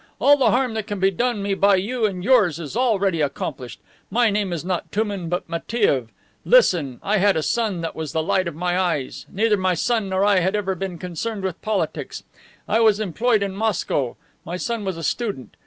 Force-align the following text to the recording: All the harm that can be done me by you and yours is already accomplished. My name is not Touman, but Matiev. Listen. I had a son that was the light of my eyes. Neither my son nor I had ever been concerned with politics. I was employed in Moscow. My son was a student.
All 0.19 0.35
the 0.35 0.49
harm 0.49 0.73
that 0.73 0.87
can 0.87 0.99
be 0.99 1.11
done 1.11 1.43
me 1.43 1.53
by 1.53 1.75
you 1.75 2.07
and 2.07 2.23
yours 2.23 2.57
is 2.57 2.75
already 2.75 3.21
accomplished. 3.21 3.79
My 4.09 4.31
name 4.31 4.51
is 4.51 4.65
not 4.65 4.91
Touman, 4.91 5.29
but 5.29 5.47
Matiev. 5.47 6.07
Listen. 6.43 6.99
I 7.03 7.17
had 7.17 7.37
a 7.37 7.43
son 7.43 7.81
that 7.81 7.95
was 7.95 8.11
the 8.11 8.23
light 8.23 8.47
of 8.47 8.55
my 8.55 8.79
eyes. 8.79 9.27
Neither 9.31 9.57
my 9.57 9.75
son 9.75 10.09
nor 10.09 10.25
I 10.25 10.39
had 10.39 10.55
ever 10.55 10.73
been 10.73 10.97
concerned 10.97 11.43
with 11.43 11.61
politics. 11.61 12.23
I 12.67 12.79
was 12.79 12.99
employed 12.99 13.43
in 13.43 13.53
Moscow. 13.55 14.17
My 14.43 14.57
son 14.57 14.85
was 14.85 14.97
a 14.97 15.03
student. 15.03 15.55